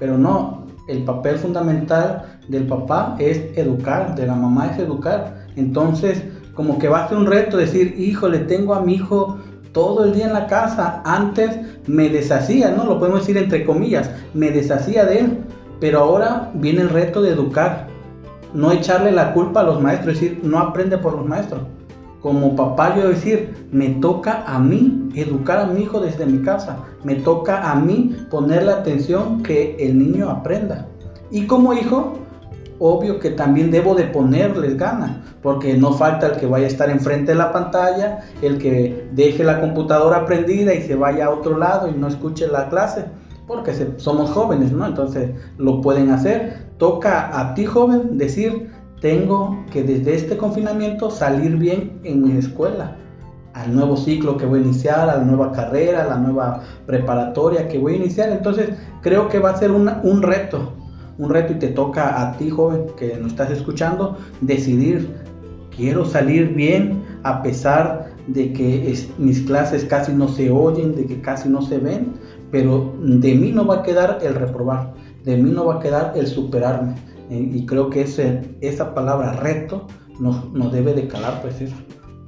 pero 0.00 0.18
no, 0.18 0.66
el 0.88 1.04
papel 1.04 1.36
fundamental 1.36 2.40
del 2.48 2.66
papá 2.66 3.14
es 3.20 3.56
educar, 3.56 4.16
de 4.16 4.26
la 4.26 4.34
mamá 4.34 4.72
es 4.72 4.78
educar. 4.80 5.46
Entonces, 5.54 6.24
como 6.54 6.78
que 6.78 6.88
va 6.88 7.04
a 7.04 7.08
ser 7.08 7.18
un 7.18 7.26
reto 7.26 7.58
decir, 7.58 7.94
híjole, 7.96 8.40
tengo 8.40 8.74
a 8.74 8.80
mi 8.80 8.94
hijo 8.94 9.38
todo 9.72 10.04
el 10.04 10.14
día 10.14 10.26
en 10.26 10.32
la 10.32 10.46
casa. 10.48 11.02
Antes 11.04 11.56
me 11.86 12.08
deshacía, 12.08 12.70
¿no? 12.70 12.86
Lo 12.86 12.98
podemos 12.98 13.20
decir 13.20 13.36
entre 13.36 13.64
comillas, 13.64 14.10
me 14.34 14.50
deshacía 14.50 15.04
de 15.04 15.20
él. 15.20 15.38
Pero 15.78 16.00
ahora 16.00 16.50
viene 16.54 16.82
el 16.82 16.88
reto 16.88 17.22
de 17.22 17.30
educar. 17.30 17.86
No 18.52 18.72
echarle 18.72 19.12
la 19.12 19.32
culpa 19.32 19.60
a 19.60 19.64
los 19.64 19.80
maestros, 19.80 20.14
es 20.14 20.20
decir, 20.20 20.40
no 20.42 20.58
aprende 20.58 20.98
por 20.98 21.14
los 21.14 21.26
maestros. 21.26 21.62
Como 22.20 22.54
papá 22.54 22.96
yo 22.96 23.08
decir, 23.08 23.68
me 23.72 23.88
toca 23.88 24.44
a 24.46 24.58
mí 24.58 25.08
educar 25.14 25.58
a 25.58 25.66
mi 25.66 25.82
hijo 25.82 26.00
desde 26.00 26.26
mi 26.26 26.42
casa. 26.42 26.78
Me 27.02 27.14
toca 27.14 27.70
a 27.70 27.74
mí 27.76 28.16
poner 28.30 28.64
la 28.64 28.72
atención 28.74 29.42
que 29.42 29.76
el 29.78 29.98
niño 29.98 30.28
aprenda. 30.28 30.86
Y 31.30 31.46
como 31.46 31.72
hijo, 31.72 32.14
obvio 32.78 33.20
que 33.20 33.30
también 33.30 33.70
debo 33.70 33.94
de 33.94 34.04
ponerles 34.04 34.76
gana, 34.76 35.22
porque 35.42 35.74
no 35.76 35.92
falta 35.92 36.26
el 36.26 36.32
que 36.38 36.46
vaya 36.46 36.64
a 36.66 36.68
estar 36.68 36.90
enfrente 36.90 37.32
de 37.32 37.38
la 37.38 37.52
pantalla, 37.52 38.20
el 38.42 38.58
que 38.58 39.08
deje 39.12 39.44
la 39.44 39.60
computadora 39.60 40.24
prendida 40.24 40.74
y 40.74 40.82
se 40.82 40.96
vaya 40.96 41.26
a 41.26 41.30
otro 41.30 41.56
lado 41.56 41.88
y 41.88 41.92
no 41.92 42.08
escuche 42.08 42.48
la 42.48 42.68
clase, 42.68 43.04
porque 43.46 43.72
somos 43.98 44.30
jóvenes, 44.30 44.72
¿no? 44.72 44.86
Entonces 44.86 45.30
lo 45.58 45.80
pueden 45.80 46.10
hacer. 46.10 46.70
Toca 46.78 47.38
a 47.38 47.54
ti, 47.54 47.66
joven, 47.66 48.16
decir, 48.16 48.69
tengo 49.00 49.64
que 49.72 49.82
desde 49.82 50.14
este 50.14 50.36
confinamiento 50.36 51.10
salir 51.10 51.56
bien 51.56 52.00
en 52.04 52.22
mi 52.22 52.38
escuela, 52.38 52.96
al 53.54 53.74
nuevo 53.74 53.96
ciclo 53.96 54.36
que 54.36 54.46
voy 54.46 54.60
a 54.60 54.62
iniciar, 54.62 55.00
a 55.00 55.18
la 55.18 55.24
nueva 55.24 55.52
carrera, 55.52 56.02
a 56.02 56.08
la 56.08 56.16
nueva 56.16 56.62
preparatoria 56.86 57.68
que 57.68 57.78
voy 57.78 57.94
a 57.94 57.96
iniciar. 57.96 58.30
Entonces 58.30 58.70
creo 59.02 59.28
que 59.28 59.38
va 59.38 59.50
a 59.50 59.56
ser 59.56 59.70
un 59.70 60.22
reto 60.22 60.74
un 61.20 61.28
reto 61.28 61.52
y 61.52 61.56
te 61.56 61.68
toca 61.68 62.22
a 62.22 62.36
ti, 62.38 62.48
joven, 62.48 62.86
que 62.96 63.16
nos 63.18 63.32
estás 63.32 63.50
escuchando, 63.50 64.16
decidir, 64.40 65.14
quiero 65.76 66.06
salir 66.06 66.54
bien 66.54 67.04
a 67.24 67.42
pesar 67.42 68.14
de 68.26 68.52
que 68.54 68.94
mis 69.18 69.42
clases 69.42 69.84
casi 69.84 70.12
no 70.12 70.28
se 70.28 70.50
oyen, 70.50 70.96
de 70.96 71.04
que 71.04 71.20
casi 71.20 71.50
no 71.50 71.60
se 71.60 71.76
ven, 71.76 72.14
pero 72.50 72.94
de 73.02 73.34
mí 73.34 73.52
no 73.52 73.66
va 73.66 73.76
a 73.76 73.82
quedar 73.82 74.18
el 74.22 74.34
reprobar, 74.34 74.94
de 75.24 75.36
mí 75.36 75.50
no 75.50 75.66
va 75.66 75.74
a 75.74 75.80
quedar 75.80 76.14
el 76.16 76.26
superarme. 76.26 76.94
Y 77.30 77.64
creo 77.64 77.90
que 77.90 78.02
esa 78.60 78.94
palabra 78.94 79.34
reto 79.34 79.86
nos, 80.18 80.52
nos 80.52 80.72
debe 80.72 80.94
de 80.94 81.06
calar, 81.06 81.40
pues 81.42 81.60
eso 81.60 81.76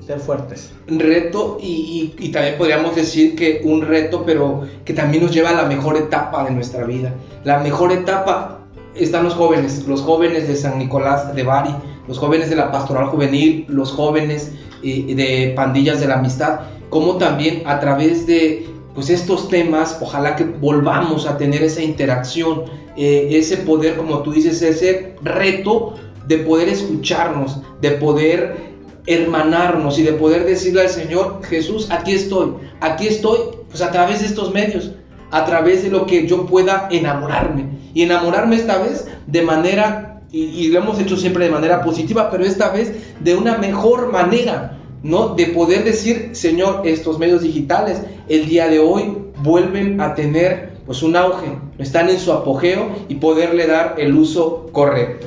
ser 0.07 0.19
fuertes. 0.19 0.73
Reto 0.87 1.59
y, 1.61 2.15
y, 2.19 2.29
también 2.31 2.57
podríamos 2.59 2.97
decir 2.97 3.37
que 3.37 3.61
un 3.65 3.83
reto, 3.83 4.25
pero 4.27 4.63
que 4.85 4.93
también 4.93 5.23
nos 5.23 5.33
lleva 5.33 5.51
a 5.51 5.55
la 5.55 5.65
mejor 5.65 5.97
etapa 5.97 6.45
de 6.45 6.51
nuestra 6.51 6.85
vida. 6.85 7.15
La 7.45 7.59
mejor 7.59 7.93
etapa 7.93 8.61
están 8.95 9.25
los 9.25 9.35
jóvenes, 9.35 9.87
los 9.87 10.03
jóvenes 10.03 10.49
de 10.49 10.57
San 10.57 10.79
Nicolás 10.79 11.35
de 11.35 11.43
Bari, 11.43 11.75
los 12.09 12.19
jóvenes 12.19 12.51
de 12.51 12.57
la 12.57 12.73
pastoral 12.73 13.07
juvenil, 13.07 13.65
los 13.69 13.93
jóvenes 13.93 14.53
eh, 14.83 15.15
de 15.15 15.53
pandillas 15.55 16.01
de 16.01 16.09
la 16.09 16.15
amistad, 16.15 16.61
como 16.91 17.17
también 17.17 17.63
a 17.67 17.79
través 17.79 18.27
de 18.27 18.67
pues 18.95 19.09
estos 19.09 19.49
temas, 19.49 19.97
ojalá 20.03 20.37
que 20.37 20.45
volvamos 20.45 21.27
a 21.27 21.39
tener 21.39 21.63
esa 21.63 21.83
interacción, 21.83 22.65
eh, 22.97 23.29
ese 23.33 23.59
poder, 23.59 23.97
como 23.97 24.23
tú 24.23 24.33
dices, 24.33 24.61
ese 24.63 25.15
reto 25.23 25.95
de 26.27 26.39
poder 26.39 26.69
escucharnos, 26.69 27.61
de 27.81 27.93
poder 27.93 28.73
hermanarnos 29.07 29.99
y 29.99 30.03
de 30.03 30.13
poder 30.13 30.45
decirle 30.45 30.83
al 30.83 30.89
Señor, 30.89 31.43
Jesús, 31.45 31.89
aquí 31.91 32.13
estoy, 32.13 32.55
aquí 32.81 33.07
estoy, 33.07 33.39
pues 33.69 33.83
a 33.83 33.91
través 33.91 34.21
de 34.21 34.27
estos 34.27 34.53
medios, 34.53 34.93
a 35.31 35.45
través 35.45 35.83
de 35.83 35.91
lo 35.91 36.07
que 36.07 36.27
yo 36.27 36.47
pueda 36.47 36.89
enamorarme. 36.91 37.81
Y 37.95 38.03
enamorarme 38.03 38.57
esta 38.57 38.79
vez 38.79 39.07
de 39.27 39.43
manera, 39.43 40.23
y, 40.31 40.69
lo 40.69 40.79
hemos 40.79 40.99
hecho 40.99 41.17
siempre 41.17 41.45
de 41.45 41.51
manera 41.51 41.83
positiva, 41.83 42.31
pero 42.31 42.45
esta 42.45 42.71
vez 42.71 42.93
de 43.21 43.35
una 43.35 43.59
mejor 43.59 44.13
manera, 44.13 44.79
¿no? 45.03 45.35
De 45.35 45.47
poder 45.47 45.85
decir, 45.85 46.31
Señor, 46.33 46.83
estos 46.85 47.19
medios 47.19 47.43
digitales 47.43 48.01
el 48.29 48.47
día 48.47 48.69
de 48.69 48.79
hoy 48.79 49.17
vuelven 49.43 50.01
a 50.01 50.15
tener 50.15 50.72
pues 50.87 51.03
un 51.03 51.17
auge, 51.17 51.59
están 51.79 52.09
en 52.09 52.19
su 52.19 52.33
apogeo 52.33 52.89
y 53.09 53.17
poderle 53.17 53.67
dar 53.67 53.97
el 53.99 54.15
uso 54.17 54.69
correcto. 54.73 55.27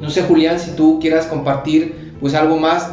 No 0.00 0.10
sé, 0.10 0.22
Julián, 0.22 0.58
si 0.58 0.72
tú 0.72 0.98
quieras 1.00 1.26
compartir 1.26 2.14
pues 2.20 2.34
algo 2.34 2.58
más 2.58 2.90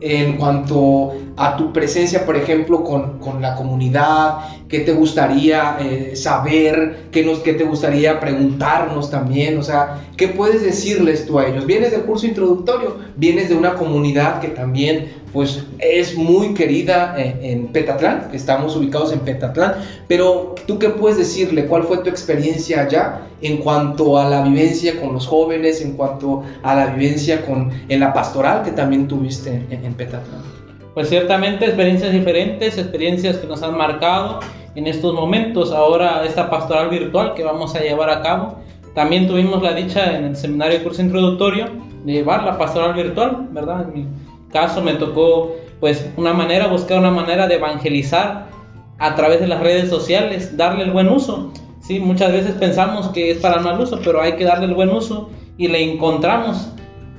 en 0.00 0.36
cuanto 0.36 1.12
a 1.36 1.56
tu 1.56 1.72
presencia, 1.72 2.26
por 2.26 2.36
ejemplo, 2.36 2.84
con, 2.84 3.18
con 3.18 3.40
la 3.40 3.54
comunidad, 3.54 4.38
qué 4.68 4.80
te 4.80 4.92
gustaría 4.92 5.76
eh, 5.80 6.16
saber, 6.16 7.08
qué, 7.10 7.24
nos, 7.24 7.40
qué 7.40 7.54
te 7.54 7.64
gustaría 7.64 8.20
preguntarnos 8.20 9.10
también, 9.10 9.58
o 9.58 9.62
sea, 9.62 10.02
qué 10.16 10.28
puedes 10.28 10.62
decirles 10.62 11.26
tú 11.26 11.38
a 11.38 11.46
ellos. 11.46 11.66
Vienes 11.66 11.92
del 11.92 12.02
curso 12.02 12.26
introductorio, 12.26 12.96
vienes 13.16 13.48
de 13.48 13.54
una 13.54 13.74
comunidad 13.74 14.40
que 14.40 14.48
también 14.48 15.22
pues 15.32 15.64
es 15.78 16.14
muy 16.16 16.52
querida 16.52 17.14
en, 17.16 17.42
en 17.42 17.66
Petatlán, 17.68 18.28
estamos 18.34 18.76
ubicados 18.76 19.12
en 19.12 19.20
Petatlán, 19.20 19.76
pero 20.06 20.54
tú 20.66 20.78
qué 20.78 20.90
puedes 20.90 21.16
decirle, 21.16 21.64
cuál 21.66 21.84
fue 21.84 21.98
tu 21.98 22.10
experiencia 22.10 22.82
allá 22.82 23.22
en 23.40 23.56
cuanto 23.58 24.18
a 24.18 24.28
la 24.28 24.42
vivencia 24.42 25.00
con 25.00 25.14
los 25.14 25.26
jóvenes, 25.26 25.80
en 25.80 25.92
cuanto 25.92 26.44
a 26.62 26.74
la 26.74 26.86
vivencia 26.86 27.46
con, 27.46 27.70
en 27.88 28.00
la 28.00 28.12
pastoral 28.12 28.62
que 28.62 28.72
también 28.72 29.08
tuviste 29.08 29.50
en, 29.70 29.84
en 29.84 29.94
Petatlán. 29.94 30.62
Pues 30.94 31.08
ciertamente 31.08 31.64
experiencias 31.64 32.12
diferentes, 32.12 32.76
experiencias 32.76 33.38
que 33.38 33.46
nos 33.46 33.62
han 33.62 33.76
marcado 33.76 34.40
en 34.74 34.86
estos 34.86 35.14
momentos. 35.14 35.72
Ahora 35.72 36.24
esta 36.24 36.50
pastoral 36.50 36.90
virtual 36.90 37.34
que 37.34 37.44
vamos 37.44 37.74
a 37.74 37.80
llevar 37.80 38.10
a 38.10 38.20
cabo. 38.20 38.58
También 38.94 39.26
tuvimos 39.26 39.62
la 39.62 39.72
dicha 39.72 40.16
en 40.16 40.24
el 40.24 40.36
seminario 40.36 40.78
de 40.78 40.84
curso 40.84 41.00
introductorio 41.00 41.66
de 42.04 42.12
llevar 42.12 42.44
la 42.44 42.58
pastoral 42.58 42.92
virtual, 42.94 43.48
¿verdad? 43.52 43.86
En 43.88 43.94
mi 43.94 44.06
caso 44.52 44.82
me 44.82 44.94
tocó 44.94 45.52
pues 45.80 46.10
una 46.16 46.34
manera, 46.34 46.66
buscar 46.66 46.98
una 46.98 47.10
manera 47.10 47.48
de 47.48 47.54
evangelizar 47.54 48.48
a 48.98 49.14
través 49.14 49.40
de 49.40 49.48
las 49.48 49.60
redes 49.60 49.88
sociales, 49.88 50.56
darle 50.56 50.84
el 50.84 50.92
buen 50.92 51.08
uso. 51.08 51.52
Sí, 51.80 51.98
muchas 51.98 52.32
veces 52.32 52.52
pensamos 52.52 53.08
que 53.08 53.30
es 53.30 53.38
para 53.38 53.60
mal 53.60 53.80
uso, 53.80 53.98
pero 54.04 54.20
hay 54.20 54.34
que 54.34 54.44
darle 54.44 54.66
el 54.66 54.74
buen 54.74 54.90
uso 54.90 55.30
y 55.56 55.68
le 55.68 55.82
encontramos 55.82 56.68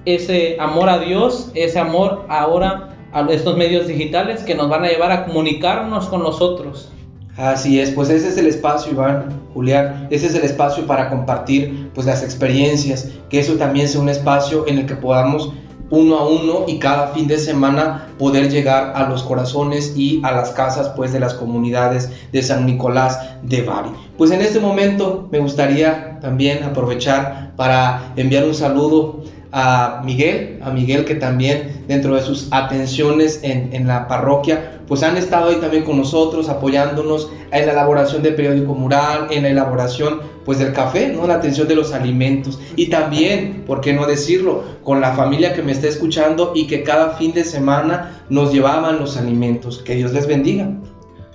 ese 0.06 0.58
amor 0.60 0.90
a 0.90 1.00
Dios, 1.00 1.52
ese 1.56 1.80
amor 1.80 2.26
ahora 2.30 2.90
a 3.14 3.28
estos 3.30 3.58
medios 3.58 3.88
digitales 3.88 4.44
que 4.44 4.56
nos 4.56 4.70
van 4.70 4.84
a 4.86 4.90
llevar 4.90 5.12
a 5.12 5.26
comunicarnos 5.26 6.08
con 6.08 6.24
los 6.24 6.42
otros. 6.42 6.90
Así 7.38 7.80
es, 7.80 7.90
pues 7.92 8.10
ese 8.10 8.28
es 8.28 8.38
el 8.38 8.46
espacio, 8.46 8.92
Iván, 8.92 9.42
Julián, 9.54 10.08
ese 10.12 10.28
es 10.28 10.36
el 10.36 10.44
espacio 10.44 10.86
para 10.86 11.10
compartir 11.10 11.90
pues 11.96 12.06
las 12.06 12.22
experiencias, 12.22 13.10
que 13.30 13.40
eso 13.40 13.56
también 13.56 13.88
sea 13.88 14.02
un 14.02 14.10
espacio 14.10 14.68
en 14.68 14.78
el 14.78 14.86
que 14.86 14.96
podamos 14.96 15.52
uno 15.90 16.18
a 16.18 16.28
uno 16.28 16.66
y 16.68 16.80
cada 16.80 17.08
fin 17.10 17.28
de 17.28 17.38
semana 17.38 18.08
poder 18.18 18.50
llegar 18.50 18.94
a 18.96 19.08
los 19.08 19.24
corazones 19.24 19.94
y 19.96 20.22
a 20.24 20.32
las 20.32 20.50
casas 20.52 20.90
pues 20.96 21.14
de 21.14 21.20
las 21.20 21.36
comunidades 21.36 22.10
de 22.32 22.42
San 22.42 22.66
Nicolás 22.66 23.20
de 23.44 23.62
Bari. 23.62 23.90
Pues 24.18 24.32
en 24.32 24.42
este 24.42 24.60
momento 24.60 25.28
me 25.32 25.40
gustaría 25.40 26.20
también 26.20 26.64
aprovechar 26.64 27.54
para 27.56 28.14
enviar 28.16 28.46
un 28.46 28.56
saludo 28.56 29.24
a 29.56 30.02
Miguel, 30.04 30.60
a 30.64 30.72
Miguel 30.72 31.06
que 31.06 31.14
también 31.14 31.84
dentro 31.88 32.16
de 32.16 32.24
sus 32.24 32.48
atenciones 32.50 33.42
en, 33.44 33.88
la 33.88 34.08
parroquia, 34.08 34.82
pues 34.88 35.04
han 35.04 35.16
estado 35.16 35.50
ahí 35.50 35.58
también 35.58 35.84
con 35.84 35.96
nosotros, 35.96 36.50
apoyándonos 36.50 37.30
en 37.52 37.68
la 37.68 37.74
elaboración 37.74 38.24
del 38.24 38.34
periódico 38.34 38.74
mural, 38.74 39.28
en 39.30 39.44
la 39.44 39.50
elaboración 39.50 40.22
pues 40.44 40.58
del 40.58 40.74
café, 40.74 41.10
¿no? 41.10 41.28
La 41.28 41.36
atención 41.36 41.68
de 41.68 41.76
los 41.76 41.94
alimentos. 41.94 42.60
Y 42.76 42.88
también, 42.88 43.64
¿por 43.68 43.80
qué 43.80 43.94
no 43.94 44.08
decirlo? 44.08 44.64
Con 44.84 45.02
la 45.02 45.14
familia 45.14 45.54
que 45.54 45.62
me 45.62 45.72
está 45.72 45.88
escuchando 45.88 46.54
y 46.56 46.66
que 46.66 46.82
cada 46.82 47.12
fin 47.12 47.32
de 47.34 47.44
semana 47.44 48.24
nos 48.30 48.52
llevaban 48.52 49.00
los 49.00 49.18
alimentos. 49.18 49.84
Que 49.84 49.94
Dios 49.94 50.14
les 50.14 50.26
bendiga. 50.26 50.72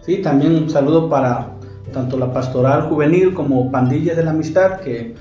Sí, 0.04 0.16
también 0.16 0.56
un 0.56 0.68
saludo 0.68 1.08
para 1.08 1.52
tanto 1.92 2.18
la 2.18 2.32
pastoral 2.32 2.88
juvenil 2.88 3.32
como 3.32 3.70
pandillas 3.70 4.16
de 4.16 4.24
la 4.24 4.32
amistad 4.32 4.80
que 4.80 5.14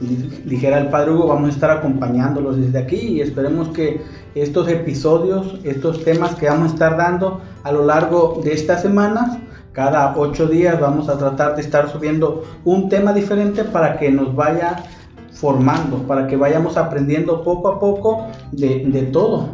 dijera 0.00 0.78
el 0.78 0.88
padre 0.88 1.12
Hugo, 1.12 1.28
vamos 1.28 1.50
a 1.50 1.52
estar 1.52 1.70
acompañándolos 1.70 2.56
desde 2.56 2.78
aquí 2.78 2.96
y 2.96 3.20
esperemos 3.20 3.68
que 3.68 4.00
estos 4.34 4.68
episodios, 4.68 5.60
estos 5.64 6.04
temas 6.04 6.34
que 6.36 6.48
vamos 6.48 6.70
a 6.70 6.74
estar 6.74 6.96
dando 6.96 7.40
a 7.64 7.72
lo 7.72 7.84
largo 7.84 8.40
de 8.42 8.52
estas 8.52 8.82
semanas, 8.82 9.38
cada 9.72 10.16
ocho 10.16 10.46
días 10.46 10.80
vamos 10.80 11.08
a 11.08 11.18
tratar 11.18 11.54
de 11.54 11.62
estar 11.62 11.88
subiendo 11.90 12.44
un 12.64 12.88
tema 12.88 13.12
diferente 13.12 13.62
para 13.64 13.98
que 13.98 14.10
nos 14.10 14.34
vaya 14.34 14.82
formando, 15.32 15.98
para 16.06 16.26
que 16.26 16.36
vayamos 16.36 16.76
aprendiendo 16.76 17.42
poco 17.42 17.68
a 17.68 17.78
poco 17.78 18.26
de, 18.52 19.08
todo, 19.12 19.50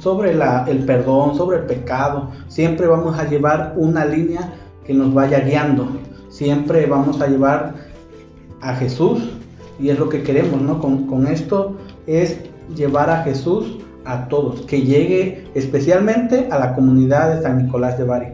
sobre 0.00 0.32
el 0.32 0.84
perdón, 0.84 1.36
sobre 1.36 1.58
el 1.58 1.64
pecado. 1.64 2.30
Siempre 2.48 2.86
vamos 2.86 3.18
a 3.18 3.28
llevar 3.28 3.74
una 3.76 4.04
línea 4.04 4.52
que 4.84 4.92
nos 4.92 5.14
vaya 5.14 5.40
guiando. 5.40 5.88
Siempre 6.28 6.86
vamos 6.86 7.20
a 7.20 7.26
llevar 7.26 7.74
a 8.60 8.74
Jesús 8.74 9.37
y 9.78 9.90
es 9.90 9.98
lo 9.98 10.08
que 10.08 10.22
queremos, 10.22 10.60
¿no? 10.60 10.78
Con, 10.80 11.06
con 11.06 11.26
esto 11.26 11.76
es 12.06 12.40
llevar 12.74 13.10
a 13.10 13.22
Jesús 13.22 13.78
a 14.04 14.28
todos, 14.28 14.62
que 14.62 14.82
llegue 14.82 15.46
especialmente 15.54 16.48
a 16.50 16.58
la 16.58 16.74
comunidad 16.74 17.34
de 17.34 17.42
San 17.42 17.64
Nicolás 17.64 17.98
de 17.98 18.04
Bari. 18.04 18.28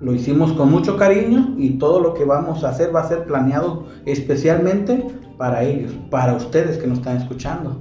Lo 0.00 0.12
hicimos 0.12 0.52
con 0.54 0.70
mucho 0.70 0.96
cariño 0.96 1.54
y 1.58 1.78
todo 1.78 2.00
lo 2.00 2.14
que 2.14 2.24
vamos 2.24 2.64
a 2.64 2.70
hacer 2.70 2.94
va 2.94 3.02
a 3.02 3.08
ser 3.08 3.24
planeado 3.24 3.86
especialmente 4.04 5.06
para 5.38 5.62
ellos, 5.62 5.92
para 6.10 6.34
ustedes 6.34 6.78
que 6.78 6.86
nos 6.86 6.98
están 6.98 7.18
escuchando. 7.18 7.80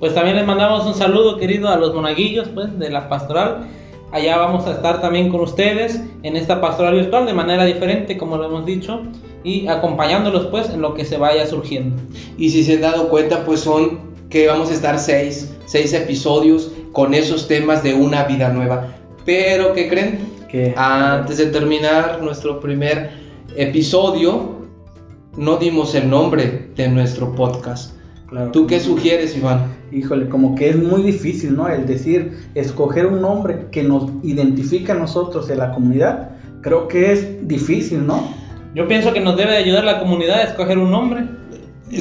Pues 0.00 0.14
también 0.14 0.36
les 0.36 0.46
mandamos 0.46 0.86
un 0.86 0.94
saludo 0.94 1.38
querido 1.38 1.68
a 1.68 1.76
los 1.76 1.94
monaguillos 1.94 2.48
pues, 2.48 2.76
de 2.78 2.90
la 2.90 3.08
pastoral. 3.08 3.68
Allá 4.10 4.36
vamos 4.38 4.66
a 4.66 4.72
estar 4.72 5.00
también 5.00 5.30
con 5.30 5.40
ustedes 5.40 6.02
en 6.22 6.36
esta 6.36 6.60
pastoral 6.60 6.94
virtual 6.94 7.26
de 7.26 7.34
manera 7.34 7.64
diferente, 7.64 8.16
como 8.16 8.36
lo 8.36 8.46
hemos 8.46 8.66
dicho, 8.66 9.02
y 9.44 9.68
acompañándolos 9.68 10.46
pues 10.46 10.70
en 10.70 10.80
lo 10.80 10.94
que 10.94 11.04
se 11.04 11.18
vaya 11.18 11.46
surgiendo. 11.46 11.96
Y 12.36 12.50
si 12.50 12.64
se 12.64 12.74
han 12.74 12.80
dado 12.80 13.08
cuenta, 13.08 13.44
pues 13.44 13.60
son 13.60 14.14
que 14.30 14.48
vamos 14.48 14.70
a 14.70 14.74
estar 14.74 14.98
seis, 14.98 15.54
seis 15.66 15.92
episodios 15.92 16.72
con 16.92 17.14
esos 17.14 17.46
temas 17.46 17.82
de 17.82 17.94
una 17.94 18.24
vida 18.24 18.48
nueva. 18.48 18.88
Pero, 19.24 19.74
¿qué 19.74 19.88
creen? 19.88 20.18
Que 20.50 20.74
Antes 20.76 21.36
de 21.36 21.46
terminar 21.46 22.20
nuestro 22.22 22.58
primer 22.58 23.10
episodio, 23.54 24.56
no 25.36 25.56
dimos 25.56 25.94
el 25.94 26.08
nombre 26.08 26.70
de 26.74 26.88
nuestro 26.88 27.34
podcast. 27.34 27.92
Claro. 28.28 28.50
¿Tú 28.50 28.66
qué 28.66 28.80
sugieres, 28.80 29.36
Iván? 29.36 29.74
Híjole, 29.92 30.28
como 30.28 30.54
que 30.54 30.70
es 30.70 30.76
muy 30.76 31.02
difícil, 31.02 31.54
¿no? 31.54 31.68
El 31.68 31.86
decir, 31.86 32.48
escoger 32.54 33.06
un 33.06 33.20
nombre 33.20 33.66
que 33.70 33.82
nos 33.82 34.10
identifique 34.22 34.90
a 34.90 34.94
nosotros 34.94 35.50
en 35.50 35.58
la 35.58 35.72
comunidad, 35.72 36.30
creo 36.62 36.88
que 36.88 37.12
es 37.12 37.46
difícil, 37.46 38.06
¿no? 38.06 38.43
Yo 38.74 38.88
pienso 38.88 39.12
que 39.12 39.20
nos 39.20 39.36
debe 39.36 39.56
ayudar 39.56 39.84
la 39.84 40.00
comunidad 40.00 40.40
a 40.40 40.42
escoger 40.42 40.78
un 40.78 40.90
nombre. 40.90 41.24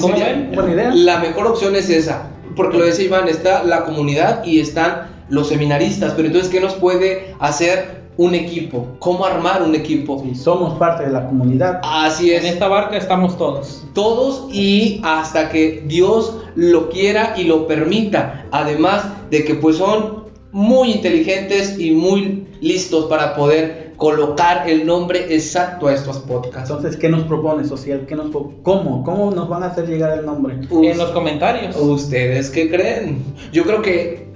¿Cómo 0.02 0.16
ven? 0.16 0.52
Buena 0.54 0.72
idea. 0.74 0.92
La 0.96 1.20
mejor 1.20 1.46
opción 1.48 1.76
es 1.76 1.90
esa, 1.90 2.30
porque 2.56 2.78
lo 2.78 2.86
decía 2.86 3.06
Iván, 3.06 3.28
está 3.28 3.64
la 3.64 3.84
comunidad 3.84 4.44
y 4.44 4.60
están 4.60 5.08
los 5.30 5.50
seminaristas, 5.50 6.14
pero 6.16 6.28
entonces, 6.28 6.52
¿qué 6.52 6.60
nos 6.60 6.74
puede 6.74 7.36
hacer 7.40 8.04
un 8.18 8.34
equipo? 8.34 8.88
¿Cómo 9.00 9.26
armar 9.26 9.62
un 9.62 9.76
equipo? 9.76 10.24
Y 10.30 10.36
somos 10.36 10.78
parte 10.80 11.06
de 11.06 11.12
la 11.12 11.26
comunidad. 11.28 11.80
Así 11.84 12.34
En 12.34 12.46
es, 12.46 12.54
esta 12.54 12.68
barca 12.68 12.98
estamos 12.98 13.38
todos. 13.38 13.84
todos 13.94 14.48
y 14.52 15.00
hasta 15.04 15.50
que 15.50 15.84
Dios 15.86 16.38
lo 16.56 16.90
quiera 16.90 17.34
y 17.38 17.44
lo 17.44 17.68
permita, 17.68 18.46
además 18.52 19.06
de 19.30 19.44
que 19.44 19.56
pues 19.56 19.78
son 19.78 20.24
muy 20.52 20.92
inteligentes 20.92 21.80
y 21.80 21.92
muy 21.92 22.48
listos 22.62 23.06
para 23.06 23.36
poder 23.36 23.83
colocar 24.04 24.70
el 24.70 24.86
nombre 24.86 25.34
exacto 25.34 25.88
a 25.88 25.94
estos 25.94 26.18
podcasts. 26.20 26.70
Entonces, 26.70 26.98
¿qué 26.98 27.08
nos 27.08 27.24
propone 27.24 27.64
social? 27.64 28.06
¿Qué 28.06 28.16
nos 28.16 28.32
pro- 28.32 28.52
¿Cómo? 28.62 29.02
¿Cómo 29.02 29.32
nos 29.32 29.48
van 29.48 29.64
a 29.64 29.68
hacer 29.68 29.88
llegar 29.88 30.20
el 30.20 30.26
nombre? 30.26 30.56
En 30.70 30.98
los 30.98 31.12
comentarios. 31.12 31.74
¿Ustedes 31.78 32.50
qué 32.50 32.70
creen? 32.70 33.24
Yo 33.54 33.64
creo 33.64 33.82
que 33.82 34.28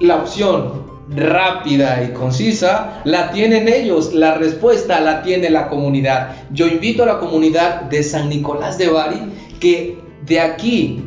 la 0.00 0.16
opción 0.16 0.82
rápida 1.14 2.02
y 2.02 2.12
concisa 2.12 3.02
la 3.04 3.30
tienen 3.30 3.68
ellos, 3.68 4.12
la 4.14 4.34
respuesta 4.34 5.00
la 5.00 5.22
tiene 5.22 5.48
la 5.48 5.68
comunidad. 5.68 6.34
Yo 6.50 6.66
invito 6.66 7.04
a 7.04 7.06
la 7.06 7.20
comunidad 7.20 7.82
de 7.82 8.02
San 8.02 8.28
Nicolás 8.28 8.78
de 8.78 8.88
Bari 8.88 9.20
que 9.60 9.96
de 10.26 10.40
aquí 10.40 11.04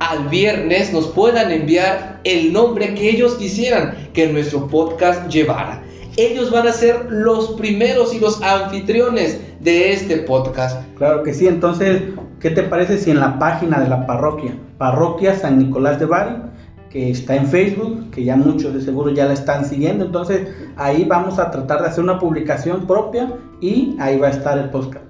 al 0.00 0.26
viernes 0.28 0.92
nos 0.92 1.06
puedan 1.06 1.52
enviar 1.52 2.20
el 2.24 2.52
nombre 2.52 2.94
que 2.94 3.10
ellos 3.10 3.34
quisieran 3.36 4.08
que 4.12 4.26
nuestro 4.26 4.66
podcast 4.66 5.28
llevara. 5.28 5.83
Ellos 6.16 6.50
van 6.50 6.68
a 6.68 6.72
ser 6.72 7.06
los 7.10 7.52
primeros 7.52 8.14
y 8.14 8.20
los 8.20 8.40
anfitriones 8.42 9.40
de 9.60 9.92
este 9.92 10.18
podcast. 10.18 10.80
Claro 10.96 11.22
que 11.22 11.34
sí, 11.34 11.46
entonces, 11.48 12.02
¿qué 12.40 12.50
te 12.50 12.62
parece 12.62 12.98
si 12.98 13.10
en 13.10 13.20
la 13.20 13.38
página 13.38 13.80
de 13.80 13.88
la 13.88 14.06
parroquia, 14.06 14.56
Parroquia 14.78 15.34
San 15.38 15.58
Nicolás 15.58 15.98
de 15.98 16.06
Bari, 16.06 16.36
que 16.90 17.10
está 17.10 17.34
en 17.34 17.48
Facebook, 17.48 18.10
que 18.12 18.22
ya 18.22 18.36
muchos 18.36 18.72
de 18.74 18.80
seguro 18.80 19.10
ya 19.10 19.24
la 19.24 19.32
están 19.32 19.64
siguiendo, 19.64 20.04
entonces 20.04 20.46
ahí 20.76 21.04
vamos 21.04 21.40
a 21.40 21.50
tratar 21.50 21.80
de 21.82 21.88
hacer 21.88 22.04
una 22.04 22.20
publicación 22.20 22.86
propia 22.86 23.32
y 23.60 23.96
ahí 23.98 24.16
va 24.18 24.28
a 24.28 24.30
estar 24.30 24.56
el 24.58 24.70
podcast. 24.70 25.04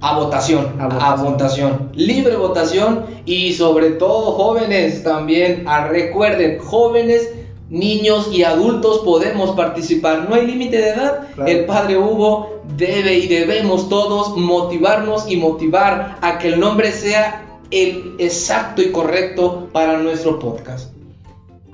A 0.00 0.16
votación, 0.18 0.64
A 0.78 0.84
a 0.84 0.88
votación. 1.16 1.32
votación, 1.32 1.88
libre 1.94 2.36
votación 2.36 3.04
y 3.26 3.52
sobre 3.52 3.90
todo 3.90 4.32
jóvenes 4.32 5.02
también, 5.02 5.64
a- 5.66 5.88
recuerden, 5.88 6.58
jóvenes, 6.60 7.34
niños 7.70 8.30
y 8.32 8.44
adultos 8.44 9.00
podemos 9.04 9.54
participar, 9.54 10.26
no 10.28 10.34
hay 10.34 10.46
límite 10.46 10.78
de 10.78 10.88
edad, 10.90 11.28
Claro. 11.34 11.50
el 11.50 11.66
Padre 11.66 11.98
Hugo 11.98 12.62
debe 12.76 13.14
y 13.18 13.28
debemos 13.28 13.88
todos 13.88 14.36
motivarnos 14.36 15.30
y 15.30 15.36
motivar 15.36 16.18
a 16.20 16.38
que 16.38 16.48
el 16.48 16.60
nombre 16.60 16.92
sea 16.92 17.44
el 17.70 18.14
exacto 18.18 18.80
y 18.82 18.90
correcto 18.90 19.68
para 19.72 19.98
nuestro 19.98 20.38
podcast. 20.38 20.90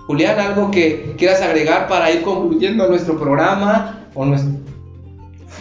Julián, 0.07 0.39
¿algo 0.39 0.71
que 0.71 1.15
quieras 1.17 1.41
agregar 1.41 1.89
para 1.89 2.11
ir 2.11 2.23
concluyendo 2.23 2.89
nuestro 2.89 3.19
programa? 3.19 4.07
O 4.15 4.25
nuestro... 4.25 4.53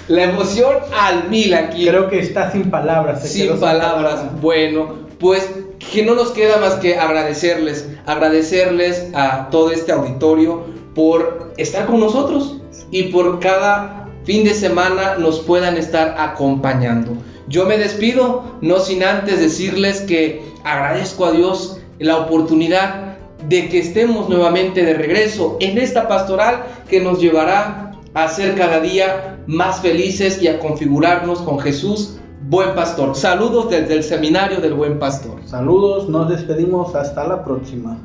La 0.10 0.24
emoción 0.24 0.76
al 1.00 1.30
mil 1.30 1.54
aquí. 1.54 1.88
Creo 1.88 2.10
que 2.10 2.20
está 2.20 2.52
sin 2.52 2.70
palabras. 2.70 3.24
Sin 3.28 3.48
quedó 3.48 3.60
palabras. 3.60 4.42
Bueno, 4.42 4.96
pues 5.18 5.50
que 5.92 6.04
no 6.04 6.16
nos 6.16 6.32
queda 6.32 6.58
más 6.58 6.76
que 6.76 6.98
agradecerles, 6.98 7.90
agradecerles 8.06 9.08
a 9.14 9.50
todo 9.50 9.72
este 9.72 9.92
auditorio 9.92 10.66
por 10.96 11.54
estar 11.58 11.86
con 11.86 12.00
nosotros 12.00 12.58
y 12.92 13.04
por 13.04 13.40
cada 13.40 14.10
fin 14.24 14.44
de 14.44 14.54
semana 14.54 15.16
nos 15.18 15.40
puedan 15.40 15.78
estar 15.78 16.16
acompañando. 16.18 17.18
Yo 17.48 17.66
me 17.66 17.78
despido, 17.78 18.58
no 18.62 18.80
sin 18.80 19.04
antes 19.04 19.40
decirles 19.40 20.02
que 20.02 20.44
agradezco 20.64 21.26
a 21.26 21.32
Dios 21.32 21.80
la 22.00 22.18
oportunidad 22.18 23.18
de 23.48 23.68
que 23.68 23.80
estemos 23.80 24.30
nuevamente 24.30 24.84
de 24.86 24.94
regreso 24.94 25.58
en 25.60 25.78
esta 25.78 26.08
pastoral 26.08 26.64
que 26.90 27.02
nos 27.02 27.20
llevará 27.20 27.92
a 28.14 28.28
ser 28.30 28.56
cada 28.56 28.80
día 28.80 29.40
más 29.48 29.82
felices 29.82 30.42
y 30.42 30.48
a 30.48 30.60
configurarnos 30.60 31.42
con 31.42 31.60
Jesús, 31.60 32.18
buen 32.54 32.76
pastor. 32.76 33.16
Saludos 33.16 33.72
desde 33.72 33.96
el 33.96 34.04
seminario 34.04 34.62
del 34.62 34.76
buen 34.76 35.00
pastor. 35.00 35.42
Saludos, 35.44 36.08
nos 36.08 36.30
despedimos, 36.30 36.94
hasta 36.94 37.28
la 37.28 37.44
próxima. 37.44 37.98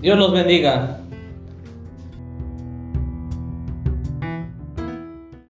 Dios 0.00 0.16
los 0.16 0.30
bendiga. 0.30 1.00